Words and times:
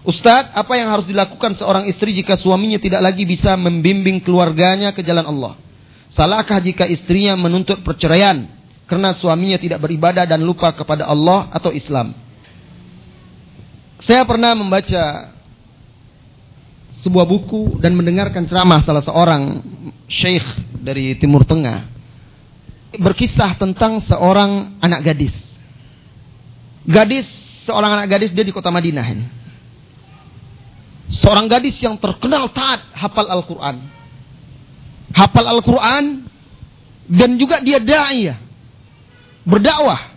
Ustadz, 0.00 0.56
apa 0.56 0.72
yang 0.80 0.88
harus 0.88 1.04
dilakukan 1.04 1.52
seorang 1.60 1.84
istri 1.84 2.16
jika 2.16 2.32
suaminya 2.32 2.80
tidak 2.80 3.04
lagi 3.04 3.28
bisa 3.28 3.52
membimbing 3.60 4.24
keluarganya 4.24 4.96
ke 4.96 5.04
jalan 5.04 5.28
Allah? 5.28 5.60
Salahkah 6.08 6.56
jika 6.58 6.88
istrinya 6.88 7.36
menuntut 7.36 7.84
perceraian 7.84 8.48
karena 8.88 9.12
suaminya 9.12 9.60
tidak 9.60 9.78
beribadah 9.84 10.24
dan 10.24 10.40
lupa 10.40 10.72
kepada 10.72 11.04
Allah 11.04 11.52
atau 11.52 11.68
Islam? 11.68 12.16
Saya 14.00 14.24
pernah 14.24 14.56
membaca 14.56 15.36
sebuah 17.04 17.28
buku 17.28 17.76
dan 17.84 17.92
mendengarkan 17.92 18.48
ceramah 18.48 18.80
salah 18.80 19.04
seorang 19.04 19.60
syekh 20.08 20.44
dari 20.80 21.12
Timur 21.20 21.44
Tengah 21.44 22.00
berkisah 22.96 23.54
tentang 23.54 24.00
seorang 24.02 24.80
anak 24.82 25.04
gadis. 25.04 25.36
Gadis, 26.88 27.28
seorang 27.68 28.00
anak 28.00 28.08
gadis 28.10 28.34
dia 28.34 28.42
di 28.42 28.50
kota 28.50 28.72
Madinah 28.72 29.06
ini. 29.06 29.39
Seorang 31.10 31.50
gadis 31.50 31.74
yang 31.82 31.98
terkenal 31.98 32.46
taat 32.54 32.86
hafal 32.94 33.26
Al-Quran. 33.26 33.82
Hafal 35.10 35.46
Al-Quran 35.58 36.04
dan 37.10 37.34
juga 37.34 37.58
dia 37.58 37.82
da'iyah. 37.82 38.38
Berdakwah 39.42 40.14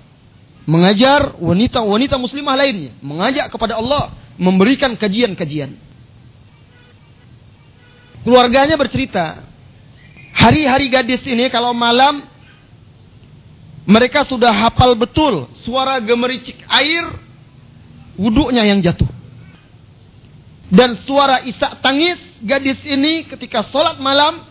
mengajar 0.70 1.36
wanita-wanita 1.42 2.16
muslimah 2.16 2.56
lainnya, 2.56 2.94
mengajak 3.04 3.52
kepada 3.52 3.82
Allah, 3.82 4.14
memberikan 4.40 4.94
kajian-kajian. 4.96 5.76
Keluarganya 8.24 8.80
bercerita, 8.80 9.44
hari-hari 10.32 10.88
gadis 10.88 11.26
ini 11.28 11.52
kalau 11.52 11.76
malam 11.76 12.24
mereka 13.84 14.24
sudah 14.24 14.50
hafal 14.50 14.96
betul 14.96 15.52
suara 15.60 16.00
gemericik 16.00 16.56
air 16.72 17.04
wuduknya 18.16 18.64
yang 18.64 18.80
jatuh. 18.80 19.13
Dan 20.72 20.96
suara 21.00 21.44
isak 21.44 21.84
tangis 21.84 22.20
gadis 22.40 22.80
ini 22.88 23.28
ketika 23.28 23.64
sholat 23.64 24.00
malam 24.00 24.42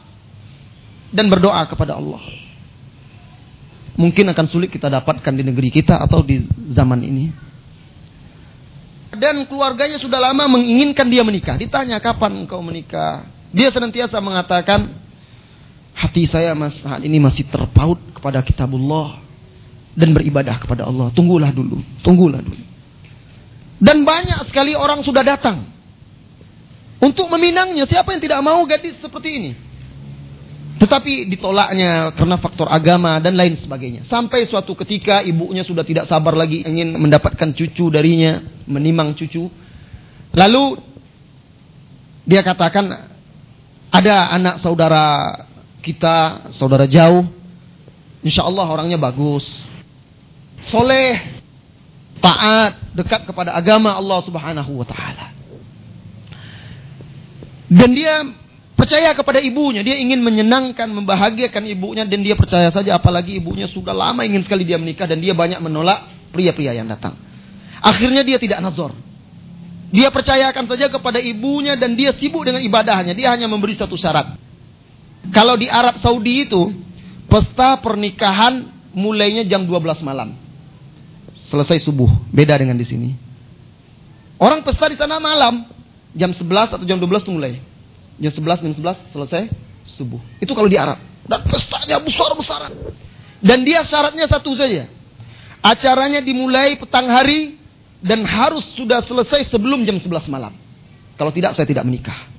dan 1.12 1.28
berdoa 1.28 1.64
kepada 1.68 1.96
Allah 1.96 2.42
mungkin 3.96 4.24
akan 4.32 4.46
sulit 4.48 4.72
kita 4.72 4.88
dapatkan 4.88 5.32
di 5.32 5.44
negeri 5.44 5.68
kita 5.68 6.00
atau 6.00 6.24
di 6.24 6.44
zaman 6.72 7.00
ini. 7.04 7.26
Dan 9.12 9.44
keluarganya 9.44 10.00
sudah 10.00 10.16
lama 10.16 10.48
menginginkan 10.48 11.04
dia 11.04 11.20
menikah. 11.20 11.60
Ditanya 11.60 12.00
kapan 12.00 12.42
engkau 12.42 12.64
menikah? 12.64 13.28
Dia 13.52 13.68
senantiasa 13.68 14.16
mengatakan, 14.24 14.88
hati 15.92 16.24
saya 16.24 16.56
mas 16.56 16.80
saat 16.80 17.04
ini 17.04 17.20
masih 17.20 17.44
terpaut 17.44 18.00
kepada 18.16 18.40
kitabullah 18.40 19.20
dan 19.92 20.16
beribadah 20.16 20.56
kepada 20.56 20.88
Allah. 20.88 21.12
Tunggulah 21.12 21.52
dulu, 21.52 21.84
tunggulah 22.00 22.40
dulu. 22.40 22.64
Dan 23.76 24.08
banyak 24.08 24.48
sekali 24.48 24.72
orang 24.72 25.04
sudah 25.04 25.20
datang 25.20 25.68
untuk 27.02 27.26
meminangnya. 27.26 27.82
Siapa 27.82 28.14
yang 28.14 28.22
tidak 28.22 28.38
mau 28.46 28.62
gadis 28.62 28.94
seperti 29.02 29.28
ini? 29.34 29.52
Tetapi 30.78 31.30
ditolaknya 31.30 32.10
karena 32.14 32.38
faktor 32.38 32.66
agama 32.70 33.18
dan 33.18 33.34
lain 33.34 33.58
sebagainya. 33.58 34.06
Sampai 34.06 34.46
suatu 34.46 34.74
ketika 34.78 35.22
ibunya 35.22 35.62
sudah 35.62 35.82
tidak 35.82 36.06
sabar 36.06 36.34
lagi 36.34 36.62
ingin 36.62 36.94
mendapatkan 36.98 37.54
cucu 37.54 37.90
darinya, 37.90 38.42
menimang 38.66 39.14
cucu. 39.14 39.46
Lalu 40.32 40.64
dia 42.26 42.42
katakan 42.42 43.10
ada 43.90 44.32
anak 44.34 44.58
saudara 44.62 45.06
kita, 45.82 46.50
saudara 46.54 46.86
jauh. 46.90 47.26
Insya 48.22 48.46
Allah 48.46 48.66
orangnya 48.66 48.98
bagus. 48.98 49.46
Soleh, 50.66 51.18
taat, 52.22 52.78
dekat 52.94 53.26
kepada 53.26 53.54
agama 53.54 53.94
Allah 53.94 54.18
subhanahu 54.22 54.78
wa 54.78 54.86
ta'ala. 54.86 55.41
Dan 57.72 57.96
dia 57.96 58.20
percaya 58.76 59.16
kepada 59.16 59.40
ibunya. 59.40 59.80
Dia 59.80 59.96
ingin 59.96 60.20
menyenangkan, 60.20 60.90
membahagiakan 60.92 61.64
ibunya 61.72 62.04
dan 62.04 62.20
dia 62.20 62.36
percaya 62.36 62.68
saja 62.68 63.00
apalagi 63.00 63.40
ibunya 63.40 63.64
sudah 63.64 63.96
lama 63.96 64.26
ingin 64.26 64.44
sekali 64.44 64.68
dia 64.68 64.76
menikah 64.76 65.08
dan 65.08 65.22
dia 65.22 65.32
banyak 65.32 65.56
menolak 65.62 66.28
pria-pria 66.34 66.76
yang 66.76 66.90
datang. 66.90 67.16
Akhirnya 67.80 68.20
dia 68.20 68.36
tidak 68.36 68.60
nazar. 68.60 68.92
Dia 69.92 70.08
percayakan 70.08 70.64
saja 70.68 70.88
kepada 70.88 71.20
ibunya 71.20 71.76
dan 71.76 71.96
dia 71.96 72.16
sibuk 72.16 72.44
dengan 72.48 72.64
ibadahnya. 72.64 73.12
Dia 73.12 73.32
hanya 73.32 73.48
memberi 73.48 73.76
satu 73.76 73.96
syarat. 73.96 74.36
Kalau 75.30 75.54
di 75.54 75.68
Arab 75.68 76.00
Saudi 76.00 76.48
itu 76.48 76.72
pesta 77.28 77.76
pernikahan 77.80 78.66
mulainya 78.96 79.44
jam 79.44 79.64
12 79.64 80.00
malam. 80.04 80.36
Selesai 81.32 81.80
subuh, 81.84 82.08
beda 82.32 82.56
dengan 82.56 82.76
di 82.76 82.84
sini. 82.88 83.10
Orang 84.40 84.64
pesta 84.64 84.88
di 84.88 84.96
sana 84.96 85.20
malam, 85.20 85.64
jam 86.16 86.32
11 86.32 86.76
atau 86.76 86.84
jam 86.88 86.98
12 86.98 87.24
itu 87.24 87.32
mulai. 87.32 87.71
Jam 88.20 88.32
11 88.32 88.64
jam 88.64 88.72
11 88.74 89.12
selesai 89.12 89.42
subuh. 89.86 90.20
Itu 90.42 90.52
kalau 90.52 90.68
di 90.68 90.76
Arab. 90.76 91.00
Dan 91.24 91.46
pestanya 91.46 92.02
besar-besaran. 92.02 92.72
Dan 93.42 93.62
dia 93.66 93.82
syaratnya 93.82 94.26
satu 94.26 94.54
saja. 94.54 94.86
Acaranya 95.62 96.18
dimulai 96.18 96.74
petang 96.74 97.06
hari 97.06 97.58
dan 98.02 98.26
harus 98.26 98.66
sudah 98.74 98.98
selesai 98.98 99.46
sebelum 99.46 99.86
jam 99.86 99.98
11 99.98 100.26
malam. 100.26 100.54
Kalau 101.14 101.30
tidak 101.30 101.54
saya 101.54 101.66
tidak 101.66 101.86
menikah. 101.86 102.30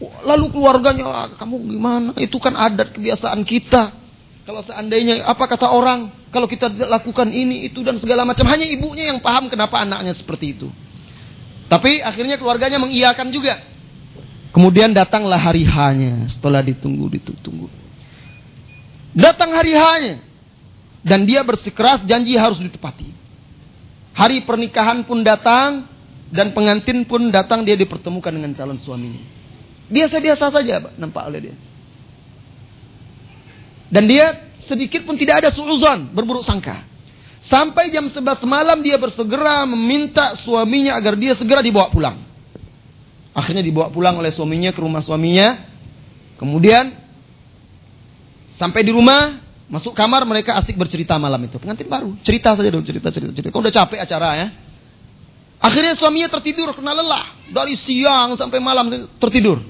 Lalu 0.00 0.48
keluarganya, 0.52 1.04
ah, 1.08 1.28
kamu 1.36 1.56
gimana? 1.68 2.10
Itu 2.16 2.40
kan 2.40 2.56
adat 2.56 2.96
kebiasaan 2.96 3.44
kita. 3.44 3.92
Kalau 4.48 4.64
seandainya 4.64 5.24
apa 5.28 5.44
kata 5.44 5.68
orang, 5.68 6.08
kalau 6.32 6.48
kita 6.48 6.72
lakukan 6.72 7.28
ini 7.28 7.68
itu 7.68 7.84
dan 7.84 8.00
segala 8.00 8.24
macam, 8.24 8.48
hanya 8.48 8.64
ibunya 8.64 9.12
yang 9.12 9.20
paham 9.20 9.52
kenapa 9.52 9.84
anaknya 9.84 10.16
seperti 10.16 10.56
itu. 10.56 10.68
Tapi 11.70 12.02
akhirnya 12.02 12.34
keluarganya 12.34 12.82
mengiyakan 12.82 13.30
juga. 13.30 13.62
Kemudian 14.50 14.90
datanglah 14.90 15.38
hari 15.38 15.62
hanya 15.62 16.26
setelah 16.26 16.58
ditunggu 16.58 17.06
ditunggu. 17.14 17.70
Datang 19.14 19.54
hari 19.54 19.78
hanya 19.78 20.18
dan 21.06 21.22
dia 21.22 21.46
bersikeras 21.46 22.02
janji 22.02 22.34
harus 22.34 22.58
ditepati. 22.58 23.14
Hari 24.10 24.42
pernikahan 24.42 25.06
pun 25.06 25.22
datang 25.22 25.86
dan 26.34 26.50
pengantin 26.50 27.06
pun 27.06 27.30
datang 27.30 27.62
dia 27.62 27.78
dipertemukan 27.78 28.34
dengan 28.34 28.50
calon 28.58 28.82
suaminya. 28.82 29.22
Biasa-biasa 29.86 30.50
saja 30.50 30.90
nampak 30.98 31.22
oleh 31.30 31.40
dia. 31.50 31.56
Dan 33.90 34.10
dia 34.10 34.50
sedikit 34.66 35.06
pun 35.06 35.18
tidak 35.18 35.46
ada 35.46 35.50
suuzon, 35.54 36.10
berburuk 36.10 36.42
sangka. 36.42 36.82
Sampai 37.40 37.88
jam 37.88 38.04
11 38.04 38.20
malam 38.44 38.84
dia 38.84 39.00
bersegera 39.00 39.64
meminta 39.64 40.36
suaminya 40.36 40.92
agar 40.92 41.16
dia 41.16 41.32
segera 41.32 41.64
dibawa 41.64 41.88
pulang. 41.88 42.20
Akhirnya 43.32 43.64
dibawa 43.64 43.88
pulang 43.88 44.20
oleh 44.20 44.28
suaminya 44.28 44.74
ke 44.76 44.80
rumah 44.84 45.00
suaminya. 45.00 45.56
Kemudian 46.36 46.92
sampai 48.60 48.84
di 48.84 48.92
rumah, 48.92 49.40
masuk 49.72 49.96
kamar 49.96 50.28
mereka 50.28 50.60
asik 50.60 50.76
bercerita 50.76 51.16
malam 51.16 51.40
itu. 51.40 51.56
Pengantin 51.56 51.88
baru, 51.88 52.12
cerita 52.20 52.52
saja 52.52 52.68
dong, 52.68 52.84
cerita 52.84 53.08
cerita 53.08 53.32
cerita. 53.32 53.48
Kau 53.48 53.64
udah 53.64 53.72
capek 53.72 54.04
acara 54.04 54.28
ya. 54.36 54.48
Akhirnya 55.60 55.96
suaminya 55.96 56.28
tertidur 56.28 56.76
karena 56.76 56.92
lelah. 56.92 57.24
Dari 57.48 57.76
siang 57.76 58.36
sampai 58.36 58.60
malam 58.60 58.88
tertidur. 59.16 59.64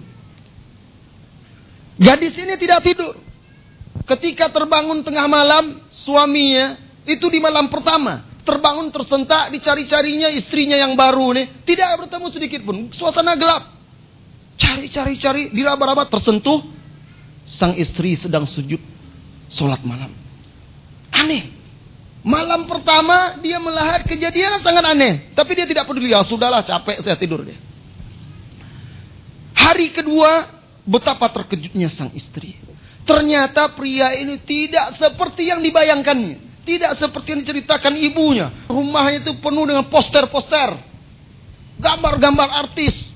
Gadis 2.00 2.34
ini 2.34 2.54
tidak 2.58 2.82
tidur. 2.82 3.14
Ketika 4.10 4.50
terbangun 4.50 5.06
tengah 5.06 5.31
malam, 5.31 5.84
suaminya 5.92 6.89
itu 7.09 7.27
di 7.33 7.38
malam 7.41 7.72
pertama. 7.72 8.28
Terbangun 8.41 8.88
tersentak 8.88 9.53
dicari-carinya 9.53 10.33
istrinya 10.33 10.75
yang 10.75 10.97
baru 10.97 11.37
nih. 11.37 11.65
Tidak 11.65 11.88
bertemu 12.05 12.27
sedikit 12.33 12.61
pun. 12.65 12.88
Suasana 12.91 13.37
gelap. 13.37 13.69
Cari-cari 14.56 15.15
cari 15.21 15.43
diraba-raba 15.53 16.09
tersentuh. 16.09 16.61
Sang 17.44 17.77
istri 17.77 18.16
sedang 18.16 18.44
sujud 18.44 18.81
sholat 19.53 19.81
malam. 19.84 20.12
Aneh. 21.12 21.53
Malam 22.21 22.69
pertama 22.69 23.41
dia 23.41 23.56
melihat 23.56 24.05
kejadian 24.05 24.61
sangat 24.61 24.84
aneh. 24.93 25.32
Tapi 25.32 25.56
dia 25.56 25.65
tidak 25.65 25.88
peduli. 25.88 26.12
Ya 26.12 26.20
sudahlah 26.20 26.64
capek 26.64 27.00
saya 27.00 27.17
tidur 27.17 27.44
dia. 27.44 27.56
Hari 29.56 29.93
kedua 29.93 30.49
betapa 30.85 31.29
terkejutnya 31.32 31.88
sang 31.88 32.12
istri. 32.17 32.56
Ternyata 33.08 33.73
pria 33.73 34.12
ini 34.17 34.37
tidak 34.44 35.00
seperti 35.00 35.49
yang 35.49 35.64
dibayangkannya. 35.64 36.50
Tidak 36.60 36.92
seperti 37.00 37.32
yang 37.32 37.40
diceritakan 37.40 37.94
ibunya. 37.96 38.52
Rumahnya 38.68 39.24
itu 39.24 39.32
penuh 39.40 39.64
dengan 39.64 39.88
poster-poster. 39.88 40.76
Gambar-gambar 41.80 42.48
artis. 42.68 43.08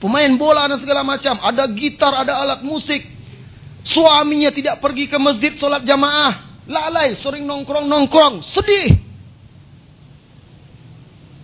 Pemain 0.00 0.30
bola 0.38 0.70
dan 0.70 0.80
segala 0.80 1.04
macam. 1.04 1.36
Ada 1.42 1.68
gitar, 1.74 2.14
ada 2.14 2.40
alat 2.40 2.64
musik. 2.64 3.04
Suaminya 3.84 4.48
tidak 4.50 4.80
pergi 4.80 5.10
ke 5.10 5.18
masjid 5.20 5.52
sholat 5.54 5.84
jamaah. 5.84 6.64
Lalai, 6.68 7.16
sering 7.16 7.44
nongkrong-nongkrong. 7.44 8.44
Sedih. 8.44 8.96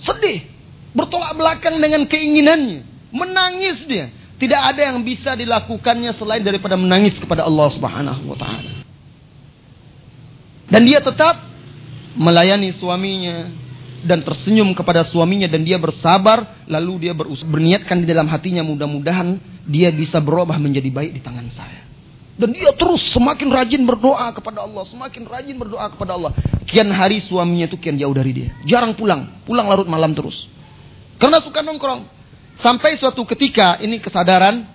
Sedih. 0.01 0.45
Bertolak 0.95 1.35
belakang 1.35 1.77
dengan 1.81 2.05
keinginannya. 2.09 2.85
Menangis 3.13 3.85
dia. 3.85 4.13
Tidak 4.35 4.61
ada 4.61 4.93
yang 4.93 5.01
bisa 5.07 5.39
dilakukannya 5.39 6.13
selain 6.19 6.43
daripada 6.43 6.75
menangis 6.75 7.17
kepada 7.17 7.47
Allah 7.47 7.69
Subhanahu 7.71 8.35
wa 8.35 8.37
taala. 8.37 8.85
Dan 10.69 10.89
dia 10.89 11.01
tetap 11.05 11.41
melayani 12.17 12.73
suaminya, 12.73 13.51
dan 14.05 14.21
tersenyum 14.21 14.77
kepada 14.77 15.01
suaminya 15.03 15.49
dan 15.49 15.65
dia 15.65 15.81
bersabar 15.81 16.63
lalu 16.69 17.09
dia 17.09 17.17
berniatkan 17.17 18.05
di 18.05 18.07
dalam 18.07 18.29
hatinya 18.29 18.61
mudah-mudahan 18.61 19.41
dia 19.65 19.89
bisa 19.89 20.21
berubah 20.21 20.61
menjadi 20.61 20.93
baik 20.93 21.17
di 21.17 21.21
tangan 21.25 21.49
saya. 21.57 21.83
Dan 22.35 22.51
dia 22.53 22.75
terus 22.75 23.01
semakin 23.15 23.49
rajin 23.49 23.83
berdoa 23.87 24.29
kepada 24.35 24.67
Allah, 24.67 24.83
semakin 24.85 25.23
rajin 25.25 25.57
berdoa 25.57 25.87
kepada 25.89 26.19
Allah. 26.19 26.35
Kian 26.67 26.91
hari 26.91 27.23
suaminya 27.23 27.71
itu 27.71 27.79
kian 27.79 27.95
jauh 27.95 28.13
dari 28.13 28.35
dia. 28.35 28.51
Jarang 28.67 28.93
pulang, 28.99 29.41
pulang 29.47 29.71
larut 29.71 29.87
malam 29.87 30.13
terus. 30.13 30.51
Karena 31.17 31.39
suka 31.39 31.63
nongkrong. 31.63 32.11
Sampai 32.59 32.99
suatu 32.99 33.23
ketika 33.23 33.79
ini 33.79 34.03
kesadaran 34.03 34.67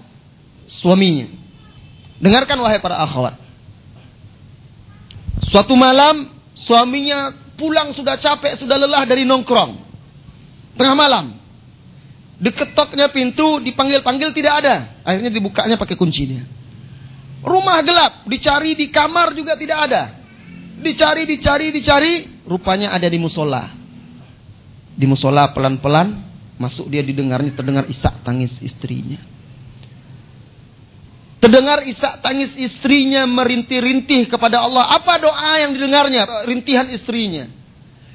suaminya. 0.71 1.27
Dengarkan 2.23 2.63
wahai 2.63 2.79
para 2.79 2.95
akhwat. 3.03 3.35
Suatu 5.49 5.73
malam 5.73 6.29
suaminya 6.53 7.33
pulang 7.57 7.89
sudah 7.89 8.15
capek, 8.21 8.53
sudah 8.53 8.77
lelah 8.77 9.03
dari 9.09 9.25
nongkrong. 9.25 9.81
Tengah 10.77 10.95
malam. 10.95 11.35
Diketoknya 12.39 13.11
pintu, 13.11 13.59
dipanggil-panggil 13.59 14.31
tidak 14.31 14.63
ada. 14.63 14.75
Akhirnya 15.03 15.33
dibukanya 15.33 15.75
pakai 15.75 15.97
kuncinya. 15.99 16.45
Rumah 17.43 17.77
gelap, 17.83 18.13
dicari 18.29 18.77
di 18.77 18.87
kamar 18.93 19.35
juga 19.35 19.59
tidak 19.59 19.79
ada. 19.89 20.03
Dicari, 20.79 21.27
dicari, 21.27 21.73
dicari, 21.75 22.13
rupanya 22.47 22.95
ada 22.95 23.09
di 23.11 23.19
musola. 23.19 23.75
Di 24.95 25.03
musola 25.03 25.51
pelan-pelan 25.51 26.29
masuk 26.59 26.87
dia 26.91 27.03
didengarnya 27.03 27.51
terdengar 27.55 27.89
isak 27.91 28.23
tangis 28.23 28.59
istrinya. 28.63 29.19
Terdengar 31.39 31.87
isak 31.87 32.19
tangis 32.19 32.51
istrinya 32.59 33.23
merintih-rintih 33.23 34.27
kepada 34.27 34.59
Allah. 34.59 34.91
Apa 34.91 35.23
doa 35.23 35.55
yang 35.63 35.71
didengarnya? 35.71 36.43
Rintihan 36.43 36.91
istrinya. 36.91 37.47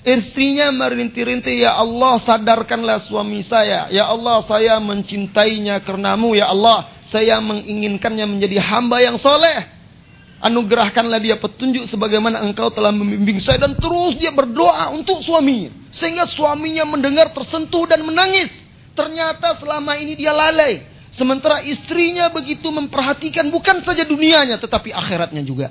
Istrinya 0.04 0.68
merintih-rintih, 0.68 1.64
Ya 1.64 1.72
Allah 1.72 2.20
sadarkanlah 2.20 3.00
suami 3.00 3.40
saya. 3.40 3.88
Ya 3.88 4.04
Allah 4.04 4.44
saya 4.44 4.76
mencintainya 4.76 5.80
karenamu. 5.80 6.36
Ya 6.36 6.52
Allah 6.52 6.92
saya 7.08 7.40
menginginkannya 7.40 8.28
menjadi 8.28 8.60
hamba 8.60 9.00
yang 9.00 9.16
soleh. 9.16 9.72
Anugerahkanlah 10.44 11.24
dia 11.24 11.40
petunjuk 11.40 11.88
sebagaimana 11.88 12.44
engkau 12.44 12.68
telah 12.68 12.92
membimbing 12.92 13.40
saya. 13.40 13.56
Dan 13.56 13.80
terus 13.80 14.20
dia 14.20 14.28
berdoa 14.36 14.92
untuk 14.92 15.24
suaminya. 15.24 15.72
Sehingga 15.96 16.28
suaminya 16.28 16.84
mendengar 16.84 17.32
tersentuh 17.32 17.88
dan 17.88 18.04
menangis. 18.04 18.52
Ternyata 18.92 19.56
selama 19.56 19.96
ini 19.96 20.12
dia 20.12 20.36
lalai. 20.36 20.93
Sementara 21.14 21.62
istrinya 21.62 22.26
begitu 22.28 22.68
memperhatikan 22.74 23.46
bukan 23.48 23.86
saja 23.86 24.02
dunianya 24.02 24.58
tetapi 24.58 24.90
akhiratnya 24.90 25.46
juga. 25.46 25.70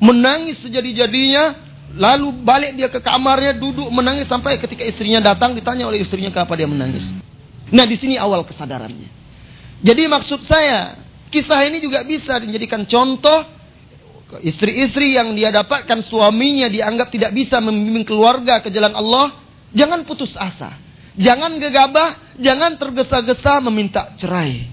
Menangis 0.00 0.60
sejadi-jadinya 0.60 1.70
Lalu 1.90 2.46
balik 2.46 2.78
dia 2.78 2.86
ke 2.86 3.02
kamarnya, 3.02 3.50
duduk 3.50 3.90
menangis 3.90 4.30
sampai 4.30 4.62
ketika 4.62 4.86
istrinya 4.86 5.18
datang 5.18 5.58
ditanya 5.58 5.90
oleh 5.90 5.98
istrinya 5.98 6.30
kenapa 6.30 6.54
dia 6.54 6.70
menangis. 6.70 7.10
Nah, 7.74 7.82
di 7.82 7.98
sini 7.98 8.14
awal 8.14 8.46
kesadarannya. 8.46 9.10
Jadi 9.82 10.02
maksud 10.06 10.46
saya, 10.46 10.94
kisah 11.34 11.66
ini 11.66 11.82
juga 11.82 12.06
bisa 12.06 12.38
dijadikan 12.38 12.86
contoh 12.86 13.42
istri-istri 14.46 15.18
yang 15.18 15.34
dia 15.34 15.50
dapatkan 15.50 15.98
suaminya 16.06 16.70
dianggap 16.70 17.10
tidak 17.10 17.34
bisa 17.34 17.58
membimbing 17.58 18.06
keluarga 18.06 18.62
ke 18.62 18.70
jalan 18.70 18.94
Allah, 18.94 19.34
jangan 19.74 20.06
putus 20.06 20.38
asa. 20.38 20.70
Jangan 21.18 21.58
gegabah, 21.58 22.38
jangan 22.38 22.78
tergesa-gesa 22.78 23.58
meminta 23.66 24.14
cerai. 24.14 24.70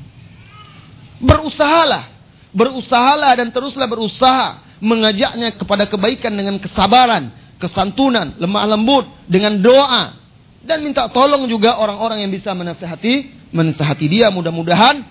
Berusahalah, 1.18 2.14
berusahalah 2.54 3.34
dan 3.34 3.50
teruslah 3.50 3.90
berusaha 3.90 4.62
mengajaknya 4.78 5.58
kepada 5.58 5.90
kebaikan 5.90 6.34
dengan 6.38 6.62
kesabaran, 6.62 7.34
kesantunan, 7.58 8.38
lemah 8.38 8.66
lembut, 8.70 9.06
dengan 9.26 9.58
doa. 9.58 10.14
Dan 10.62 10.84
minta 10.84 11.10
tolong 11.10 11.48
juga 11.50 11.80
orang-orang 11.80 12.28
yang 12.28 12.32
bisa 12.34 12.54
menasihati, 12.54 13.50
menasihati 13.56 14.06
dia 14.06 14.28
mudah-mudahan 14.30 15.02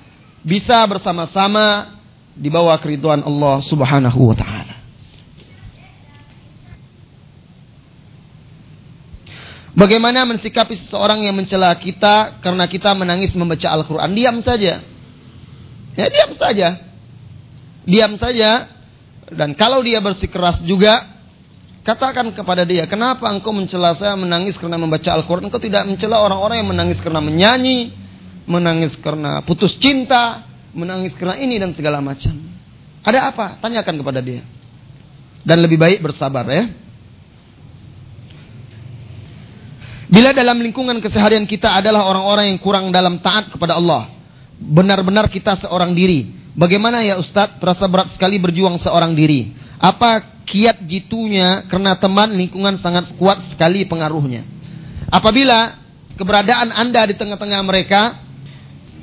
bisa 0.46 0.84
bersama-sama 0.86 1.96
di 2.36 2.52
bawah 2.52 2.76
keriduan 2.78 3.24
Allah 3.24 3.64
Subhanahu 3.64 4.30
wa 4.30 4.36
taala. 4.36 4.75
Bagaimana 9.76 10.24
mensikapi 10.24 10.80
seseorang 10.80 11.20
yang 11.20 11.36
mencela 11.36 11.68
kita 11.76 12.40
karena 12.40 12.64
kita 12.64 12.96
menangis 12.96 13.36
membaca 13.36 13.68
Al-Quran? 13.68 14.10
Diam 14.16 14.40
saja. 14.40 14.80
Ya, 15.92 16.06
diam 16.08 16.32
saja. 16.32 16.68
Diam 17.84 18.12
saja 18.16 18.76
dan 19.32 19.58
kalau 19.58 19.82
dia 19.82 19.98
bersikeras 19.98 20.62
juga, 20.62 21.02
katakan 21.82 22.30
kepada 22.30 22.62
dia, 22.62 22.86
kenapa 22.86 23.26
engkau 23.26 23.50
mencela 23.50 23.90
saya 23.98 24.14
menangis 24.14 24.54
karena 24.54 24.78
membaca 24.78 25.10
Al-Quran? 25.10 25.50
Engkau 25.50 25.58
tidak 25.58 25.82
mencela 25.82 26.22
orang-orang 26.22 26.62
yang 26.62 26.70
menangis 26.70 27.02
karena 27.02 27.18
menyanyi, 27.18 27.90
menangis 28.46 28.94
karena 29.02 29.42
putus 29.42 29.74
cinta, 29.82 30.46
menangis 30.70 31.10
karena 31.18 31.34
ini 31.42 31.58
dan 31.58 31.74
segala 31.74 31.98
macam. 31.98 32.38
Ada 33.02 33.34
apa? 33.34 33.58
Tanyakan 33.58 33.98
kepada 33.98 34.22
dia. 34.22 34.46
Dan 35.42 35.62
lebih 35.62 35.78
baik 35.78 35.98
bersabar 36.02 36.46
ya. 36.46 36.70
Bila 40.06 40.30
dalam 40.30 40.62
lingkungan 40.62 41.02
keseharian 41.02 41.44
kita 41.50 41.82
adalah 41.82 42.06
orang-orang 42.06 42.54
yang 42.54 42.58
kurang 42.62 42.94
dalam 42.94 43.18
taat 43.18 43.50
kepada 43.50 43.74
Allah, 43.74 44.06
benar-benar 44.58 45.26
kita 45.26 45.58
seorang 45.58 45.92
diri, 45.92 46.36
Bagaimana 46.56 47.04
ya 47.04 47.20
Ustadz? 47.20 47.60
Terasa 47.60 47.84
berat 47.84 48.16
sekali 48.16 48.40
berjuang 48.40 48.80
seorang 48.80 49.12
diri. 49.12 49.52
Apa 49.76 50.40
kiat 50.48 50.88
jitunya 50.88 51.68
karena 51.68 52.00
teman 52.00 52.32
lingkungan 52.32 52.80
sangat 52.80 53.12
kuat 53.20 53.44
sekali 53.52 53.84
pengaruhnya. 53.84 54.40
Apabila 55.12 55.76
keberadaan 56.16 56.72
Anda 56.72 57.04
di 57.04 57.12
tengah-tengah 57.12 57.60
mereka, 57.60 58.16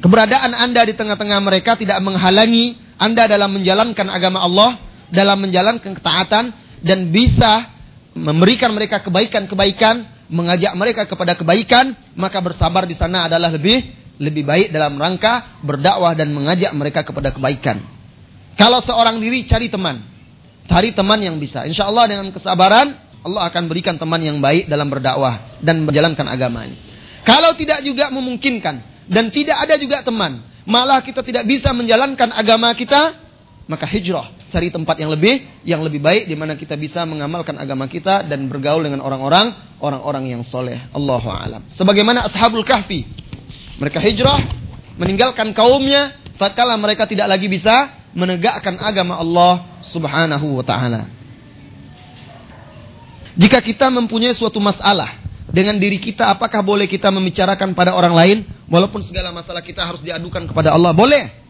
keberadaan 0.01 0.57
Anda 0.57 0.81
di 0.81 0.97
tengah-tengah 0.97 1.39
mereka 1.45 1.77
tidak 1.77 2.01
menghalangi 2.01 2.73
Anda 2.97 3.29
dalam 3.29 3.53
menjalankan 3.53 4.09
agama 4.09 4.41
Allah, 4.41 4.81
dalam 5.13 5.45
menjalankan 5.45 5.93
ketaatan 5.93 6.57
dan 6.81 7.13
bisa 7.13 7.69
memberikan 8.17 8.73
mereka 8.73 9.05
kebaikan-kebaikan, 9.05 10.09
mengajak 10.33 10.73
mereka 10.73 11.05
kepada 11.05 11.37
kebaikan, 11.37 11.93
maka 12.17 12.41
bersabar 12.41 12.89
di 12.89 12.97
sana 12.97 13.29
adalah 13.29 13.53
lebih 13.53 13.85
lebih 14.17 14.41
baik 14.45 14.67
dalam 14.73 14.97
rangka 14.97 15.61
berdakwah 15.61 16.17
dan 16.17 16.33
mengajak 16.33 16.73
mereka 16.73 17.05
kepada 17.05 17.29
kebaikan. 17.29 17.81
Kalau 18.57 18.81
seorang 18.81 19.21
diri 19.21 19.45
cari 19.45 19.69
teman, 19.69 20.01
cari 20.65 20.93
teman 20.93 21.21
yang 21.21 21.37
bisa. 21.37 21.65
Insya 21.69 21.89
Allah 21.89 22.09
dengan 22.09 22.29
kesabaran 22.33 22.93
Allah 23.23 23.47
akan 23.49 23.63
berikan 23.71 23.95
teman 23.95 24.19
yang 24.19 24.43
baik 24.43 24.67
dalam 24.67 24.89
berdakwah 24.91 25.61
dan 25.63 25.85
menjalankan 25.85 26.27
agama 26.27 26.65
ini. 26.67 26.77
Kalau 27.23 27.55
tidak 27.55 27.79
juga 27.87 28.11
memungkinkan 28.11 29.07
dan 29.07 29.31
tidak 29.31 29.57
ada 29.63 29.79
juga 29.79 30.03
teman, 30.03 30.43
malah 30.67 30.99
kita 30.99 31.23
tidak 31.23 31.47
bisa 31.47 31.71
menjalankan 31.71 32.35
agama 32.35 32.67
kita, 32.75 33.15
maka 33.63 33.87
hijrah, 33.87 34.27
cari 34.51 34.67
tempat 34.69 34.99
yang 34.99 35.07
lebih 35.07 35.39
yang 35.63 35.81
lebih 35.81 36.03
baik 36.03 36.27
di 36.27 36.35
mana 36.35 36.59
kita 36.59 36.75
bisa 36.75 37.07
mengamalkan 37.07 37.55
agama 37.55 37.87
kita 37.87 38.27
dan 38.27 38.51
bergaul 38.51 38.83
dengan 38.83 38.99
orang-orang 38.99 39.72
orang-orang 39.83 40.31
yang 40.31 40.41
soleh. 40.47 40.79
Allahu 40.95 41.27
a'lam. 41.27 41.67
Sebagaimana 41.75 42.31
ashabul 42.31 42.63
kahfi, 42.63 43.03
mereka 43.75 43.99
hijrah, 43.99 44.39
meninggalkan 44.95 45.51
kaumnya, 45.51 46.15
tatkala 46.39 46.79
mereka 46.79 47.03
tidak 47.03 47.27
lagi 47.27 47.51
bisa 47.51 47.91
menegakkan 48.15 48.79
agama 48.79 49.19
Allah 49.19 49.83
Subhanahu 49.83 50.55
wa 50.55 50.63
taala. 50.63 51.11
Jika 53.35 53.59
kita 53.59 53.91
mempunyai 53.91 54.31
suatu 54.31 54.63
masalah 54.63 55.19
dengan 55.51 55.75
diri 55.75 55.99
kita, 55.99 56.31
apakah 56.31 56.63
boleh 56.63 56.87
kita 56.87 57.11
membicarakan 57.11 57.75
pada 57.75 57.91
orang 57.91 58.15
lain 58.15 58.37
walaupun 58.71 59.03
segala 59.03 59.35
masalah 59.35 59.59
kita 59.59 59.83
harus 59.83 59.99
diadukan 59.99 60.47
kepada 60.47 60.71
Allah? 60.71 60.95
Boleh. 60.95 61.43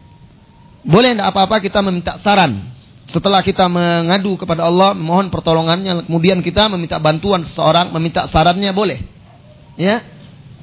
Boleh 0.84 1.16
tidak 1.16 1.32
apa-apa 1.32 1.62
kita 1.62 1.80
meminta 1.80 2.18
saran. 2.20 2.73
Setelah 3.04 3.44
kita 3.44 3.68
mengadu 3.68 4.40
kepada 4.40 4.64
Allah, 4.64 4.96
mohon 4.96 5.28
pertolongannya, 5.28 6.08
kemudian 6.08 6.40
kita 6.40 6.72
meminta 6.72 6.96
bantuan 6.96 7.44
seseorang, 7.44 7.92
meminta 7.92 8.24
sarannya 8.24 8.72
boleh. 8.72 9.04
Ya. 9.76 10.00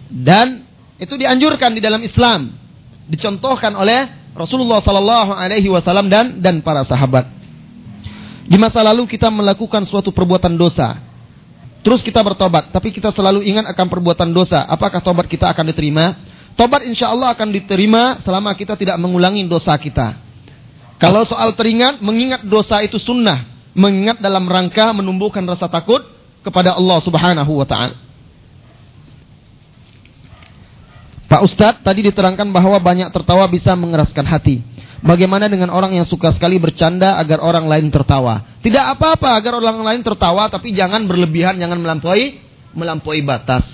Dan 0.10 0.66
itu 0.98 1.14
dianjurkan 1.16 1.78
di 1.78 1.82
dalam 1.82 2.02
Islam. 2.02 2.58
Dicontohkan 3.06 3.78
oleh 3.78 4.10
Rasulullah 4.34 4.82
sallallahu 4.82 5.32
alaihi 5.36 5.70
wasallam 5.70 6.08
dan 6.10 6.40
dan 6.42 6.64
para 6.66 6.82
sahabat. 6.82 7.30
Di 8.48 8.58
masa 8.58 8.82
lalu 8.82 9.06
kita 9.06 9.30
melakukan 9.30 9.86
suatu 9.86 10.10
perbuatan 10.10 10.58
dosa. 10.58 10.98
Terus 11.82 12.06
kita 12.06 12.22
bertobat, 12.22 12.70
tapi 12.70 12.94
kita 12.94 13.10
selalu 13.10 13.42
ingat 13.42 13.66
akan 13.74 13.86
perbuatan 13.90 14.30
dosa. 14.30 14.66
Apakah 14.70 15.02
tobat 15.02 15.26
kita 15.26 15.50
akan 15.50 15.66
diterima? 15.74 16.14
Tobat 16.54 16.86
insya 16.86 17.10
Allah 17.10 17.34
akan 17.34 17.50
diterima 17.50 18.22
selama 18.22 18.54
kita 18.54 18.78
tidak 18.78 19.02
mengulangi 19.02 19.42
dosa 19.50 19.74
kita. 19.82 20.31
Kalau 21.02 21.26
soal 21.26 21.58
teringat, 21.58 21.98
mengingat 21.98 22.46
dosa 22.46 22.78
itu 22.86 23.02
sunnah. 23.02 23.50
Mengingat 23.74 24.22
dalam 24.22 24.46
rangka 24.46 24.94
menumbuhkan 24.94 25.42
rasa 25.50 25.66
takut 25.66 26.06
kepada 26.46 26.78
Allah 26.78 27.02
subhanahu 27.02 27.58
wa 27.58 27.66
ta'ala. 27.66 27.98
Pak 31.26 31.42
Ustadz 31.48 31.82
tadi 31.82 32.06
diterangkan 32.06 32.52
bahwa 32.54 32.76
banyak 32.78 33.10
tertawa 33.10 33.48
bisa 33.50 33.74
mengeraskan 33.74 34.28
hati. 34.28 34.62
Bagaimana 35.02 35.50
dengan 35.50 35.74
orang 35.74 35.98
yang 35.98 36.06
suka 36.06 36.30
sekali 36.30 36.62
bercanda 36.62 37.18
agar 37.18 37.42
orang 37.42 37.66
lain 37.66 37.90
tertawa? 37.90 38.60
Tidak 38.62 38.94
apa-apa 38.94 39.34
agar 39.34 39.58
orang 39.58 39.82
lain 39.82 40.02
tertawa, 40.06 40.46
tapi 40.52 40.76
jangan 40.76 41.08
berlebihan, 41.10 41.58
jangan 41.58 41.82
melampaui 41.82 42.38
melampaui 42.78 43.26
batas. 43.26 43.66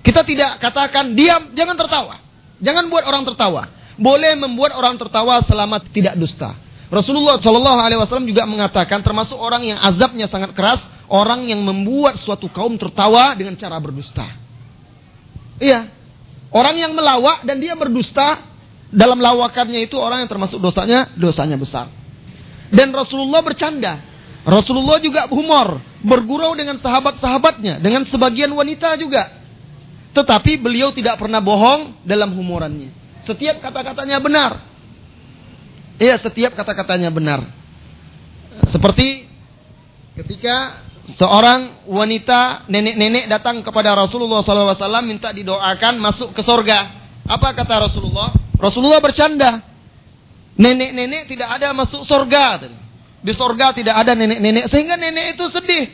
Kita 0.00 0.24
tidak 0.24 0.56
katakan 0.62 1.12
diam, 1.12 1.52
jangan 1.52 1.76
tertawa. 1.76 2.14
Jangan 2.62 2.88
buat 2.88 3.04
orang 3.04 3.28
tertawa. 3.28 3.68
Boleh 4.00 4.32
membuat 4.32 4.72
orang 4.72 4.96
tertawa 4.96 5.44
selama 5.44 5.76
tidak 5.92 6.16
dusta. 6.16 6.56
Rasulullah 6.90 7.38
Shallallahu 7.38 7.78
Alaihi 7.78 8.00
Wasallam 8.02 8.26
juga 8.26 8.42
mengatakan 8.48 8.98
termasuk 9.04 9.38
orang 9.38 9.62
yang 9.62 9.78
azabnya 9.78 10.26
sangat 10.26 10.56
keras, 10.56 10.82
orang 11.06 11.46
yang 11.46 11.62
membuat 11.62 12.18
suatu 12.18 12.50
kaum 12.50 12.74
tertawa 12.74 13.36
dengan 13.38 13.54
cara 13.54 13.78
berdusta. 13.78 14.26
Iya, 15.62 15.86
orang 16.50 16.74
yang 16.74 16.92
melawak 16.96 17.46
dan 17.46 17.62
dia 17.62 17.78
berdusta 17.78 18.42
dalam 18.90 19.22
lawakannya 19.22 19.86
itu 19.86 19.94
orang 19.94 20.26
yang 20.26 20.30
termasuk 20.32 20.58
dosanya 20.58 21.12
dosanya 21.14 21.54
besar. 21.54 21.86
Dan 22.74 22.90
Rasulullah 22.90 23.38
bercanda. 23.42 24.02
Rasulullah 24.40 24.96
juga 24.98 25.28
humor, 25.28 25.84
bergurau 26.00 26.56
dengan 26.56 26.80
sahabat-sahabatnya, 26.80 27.78
dengan 27.78 28.02
sebagian 28.08 28.50
wanita 28.50 28.96
juga. 28.96 29.30
Tetapi 30.10 30.58
beliau 30.58 30.90
tidak 30.90 31.20
pernah 31.20 31.38
bohong 31.38 32.02
dalam 32.02 32.34
humorannya. 32.34 32.90
Setiap 33.24 33.60
kata-katanya 33.60 34.18
benar. 34.20 34.52
Iya, 36.00 36.16
setiap 36.16 36.56
kata-katanya 36.56 37.12
benar. 37.12 37.44
Seperti 38.64 39.28
ketika 40.16 40.80
seorang 41.16 41.84
wanita 41.88 42.68
nenek-nenek 42.68 43.28
datang 43.28 43.60
kepada 43.60 43.92
Rasulullah 43.92 44.40
SAW 44.44 44.80
minta 45.04 45.32
didoakan 45.32 46.00
masuk 46.00 46.32
ke 46.32 46.40
sorga. 46.40 46.88
Apa 47.28 47.52
kata 47.52 47.84
Rasulullah? 47.84 48.32
Rasulullah 48.56 49.00
bercanda. 49.00 49.60
Nenek-nenek 50.56 51.28
tidak 51.28 51.48
ada 51.60 51.72
masuk 51.76 52.04
sorga. 52.04 52.68
Di 53.20 53.32
sorga 53.36 53.76
tidak 53.76 53.96
ada 54.00 54.16
nenek-nenek. 54.16 54.72
Sehingga 54.72 54.96
nenek 54.96 55.36
itu 55.36 55.44
sedih. 55.52 55.84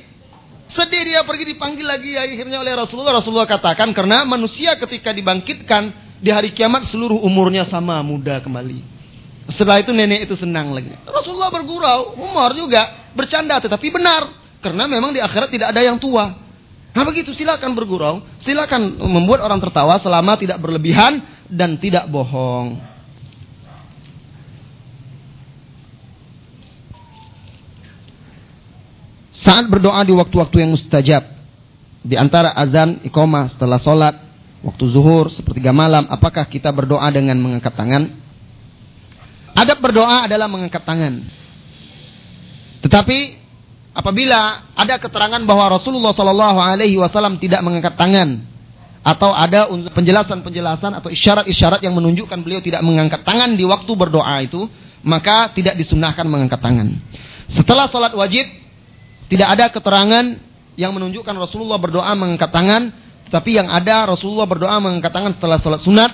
Sedih 0.66 1.02
dia 1.06 1.22
pergi 1.22 1.54
dipanggil 1.54 1.86
lagi 1.86 2.14
akhirnya 2.14 2.62
oleh 2.62 2.74
Rasulullah. 2.74 3.18
Rasulullah 3.18 3.46
katakan 3.46 3.90
karena 3.94 4.26
manusia 4.26 4.74
ketika 4.78 5.14
dibangkitkan 5.14 6.05
di 6.20 6.30
hari 6.32 6.52
kiamat 6.52 6.88
seluruh 6.88 7.20
umurnya 7.20 7.68
sama 7.68 8.00
muda 8.00 8.40
kembali. 8.40 8.80
Setelah 9.46 9.78
itu 9.78 9.94
nenek 9.94 10.26
itu 10.26 10.34
senang 10.34 10.74
lagi. 10.74 10.90
Rasulullah 11.06 11.54
bergurau, 11.54 12.18
Umar 12.18 12.50
juga 12.56 13.12
bercanda 13.14 13.62
tetapi 13.62 13.94
benar. 13.94 14.44
Karena 14.58 14.90
memang 14.90 15.14
di 15.14 15.22
akhirat 15.22 15.52
tidak 15.52 15.70
ada 15.70 15.82
yang 15.84 16.00
tua. 16.00 16.34
Nah 16.96 17.04
begitu 17.04 17.30
silakan 17.36 17.76
bergurau, 17.76 18.24
silakan 18.40 18.96
membuat 19.04 19.44
orang 19.44 19.60
tertawa 19.60 20.00
selama 20.00 20.34
tidak 20.40 20.58
berlebihan 20.58 21.20
dan 21.46 21.76
tidak 21.76 22.08
bohong. 22.08 22.80
Saat 29.36 29.68
berdoa 29.68 30.00
di 30.02 30.16
waktu-waktu 30.16 30.64
yang 30.64 30.72
mustajab, 30.72 31.22
di 32.02 32.18
antara 32.18 32.50
azan, 32.56 33.04
iqamah, 33.06 33.52
setelah 33.52 33.78
sholat, 33.78 34.25
waktu 34.66 34.84
zuhur, 34.90 35.30
sepertiga 35.30 35.70
malam, 35.70 36.10
apakah 36.10 36.42
kita 36.50 36.74
berdoa 36.74 37.06
dengan 37.14 37.38
mengangkat 37.38 37.70
tangan? 37.70 38.10
Adab 39.54 39.78
berdoa 39.78 40.26
adalah 40.26 40.50
mengangkat 40.50 40.82
tangan. 40.82 41.22
Tetapi 42.82 43.18
apabila 43.94 44.68
ada 44.76 45.00
keterangan 45.00 45.40
bahwa 45.46 45.72
Rasulullah 45.72 46.12
Shallallahu 46.12 46.58
Alaihi 46.60 46.98
Wasallam 46.98 47.40
tidak 47.40 47.64
mengangkat 47.64 47.96
tangan 47.96 48.44
atau 49.06 49.30
ada 49.30 49.70
penjelasan-penjelasan 49.70 50.98
atau 50.98 51.08
isyarat-isyarat 51.08 51.80
yang 51.80 51.94
menunjukkan 51.94 52.42
beliau 52.42 52.58
tidak 52.58 52.82
mengangkat 52.82 53.22
tangan 53.22 53.54
di 53.54 53.62
waktu 53.62 53.92
berdoa 53.94 54.42
itu, 54.42 54.66
maka 55.06 55.54
tidak 55.54 55.78
disunahkan 55.78 56.26
mengangkat 56.26 56.58
tangan. 56.58 56.98
Setelah 57.46 57.86
sholat 57.86 58.12
wajib, 58.18 58.50
tidak 59.30 59.48
ada 59.54 59.70
keterangan 59.70 60.36
yang 60.74 60.92
menunjukkan 60.92 61.32
Rasulullah 61.38 61.78
berdoa 61.78 62.12
mengangkat 62.18 62.50
tangan, 62.50 62.90
tetapi 63.26 63.58
yang 63.58 63.68
ada 63.70 64.06
Rasulullah 64.06 64.46
berdoa 64.46 64.78
mengangkat 64.78 65.10
tangan 65.10 65.32
setelah 65.34 65.58
sholat 65.58 65.80
sunat 65.82 66.10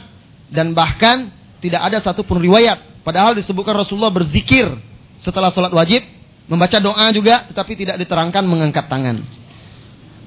dan 0.49 0.73
bahkan 0.73 1.29
tidak 1.61 1.85
ada 1.85 1.99
satupun 2.01 2.41
riwayat 2.41 2.93
Padahal 3.03 3.35
disebutkan 3.35 3.75
Rasulullah 3.75 4.15
berzikir 4.15 4.71
setelah 5.19 5.51
sholat 5.51 5.75
wajib, 5.75 6.07
membaca 6.47 6.79
doa 6.79 7.07
juga, 7.11 7.51
tetapi 7.51 7.75
tidak 7.75 7.99
diterangkan 7.99 8.47
mengangkat 8.47 8.87
tangan. 8.87 9.27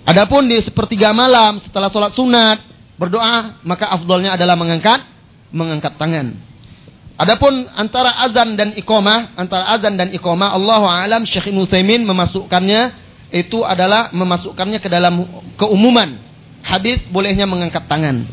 Adapun 0.06 0.46
di 0.46 0.60
sepertiga 0.60 1.16
malam 1.16 1.58
setelah 1.58 1.88
sholat 1.88 2.12
sunat 2.12 2.60
berdoa, 3.00 3.64
maka 3.64 3.90
afdolnya 3.96 4.36
adalah 4.36 4.60
mengangkat 4.60 5.02
mengangkat 5.56 5.96
tangan. 5.96 6.36
Adapun 7.16 7.64
antara 7.80 8.12
azan 8.28 8.60
dan 8.60 8.76
iqamah, 8.76 9.40
antara 9.40 9.72
azan 9.72 9.96
dan 9.96 10.12
iqamah, 10.12 10.52
Allah 10.52 10.84
alam 10.84 11.24
Syekh 11.24 11.56
Ibnu 11.56 11.64
memasukkannya 12.04 13.08
itu 13.32 13.64
adalah 13.64 14.12
memasukkannya 14.12 14.84
ke 14.84 14.92
dalam 14.92 15.24
keumuman 15.56 16.25
hadis 16.66 17.06
bolehnya 17.14 17.46
mengangkat 17.46 17.86
tangan. 17.86 18.26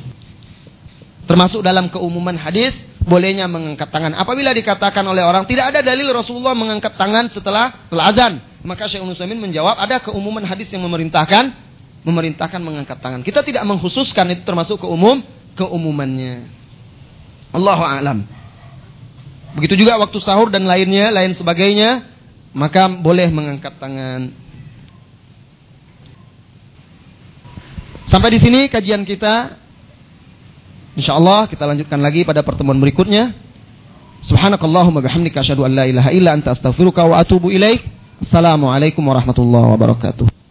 Termasuk 1.29 1.61
dalam 1.61 1.93
keumuman 1.93 2.35
hadis 2.35 2.73
bolehnya 3.05 3.45
mengangkat 3.45 3.93
tangan. 3.93 4.17
Apabila 4.17 4.57
dikatakan 4.57 5.05
oleh 5.05 5.23
orang 5.23 5.45
tidak 5.45 5.77
ada 5.77 5.85
dalil 5.85 6.09
Rasulullah 6.11 6.57
mengangkat 6.57 6.97
tangan 6.97 7.29
setelah 7.29 7.87
setelah 7.87 8.05
azan, 8.09 8.33
maka 8.65 8.89
Syekh 8.89 9.05
Nusaimin 9.05 9.39
menjawab 9.39 9.77
ada 9.77 10.01
keumuman 10.01 10.43
hadis 10.43 10.73
yang 10.73 10.83
memerintahkan 10.89 11.53
memerintahkan 12.03 12.59
mengangkat 12.59 12.99
tangan. 12.99 13.21
Kita 13.23 13.47
tidak 13.47 13.63
mengkhususkan 13.63 14.27
itu 14.35 14.43
termasuk 14.43 14.83
keumum 14.83 15.23
keumumannya. 15.55 16.49
Allahu 17.53 17.85
a'lam. 17.85 18.19
Begitu 19.53 19.85
juga 19.85 20.01
waktu 20.01 20.17
sahur 20.19 20.49
dan 20.49 20.65
lainnya, 20.65 21.13
lain 21.13 21.37
sebagainya, 21.37 22.09
maka 22.57 22.89
boleh 22.89 23.29
mengangkat 23.29 23.77
tangan. 23.77 24.33
Sampai 28.07 28.35
di 28.35 28.39
sini 28.43 28.67
kajian 28.67 29.07
kita 29.07 29.63
Insyaallah 30.93 31.49
kita 31.49 31.65
lanjutkan 31.65 31.97
lagi 32.05 32.21
pada 32.21 32.45
pertemuan 32.45 32.77
berikutnya. 32.77 33.33
Subhanakallahumma 34.23 35.01
bihamdika 35.01 35.41
asyhadu 35.41 35.65
an 35.65 35.73
la 35.73 35.85
ilaha 35.89 36.13
illa 36.13 36.37
anta 36.37 36.53
astaghfiruka 36.53 37.01
wa 37.09 37.17
atubu 37.17 37.49
ilaik. 37.49 37.81
Assalamualaikum 38.21 39.01
warahmatullahi 39.01 39.73
wabarakatuh. 39.73 40.42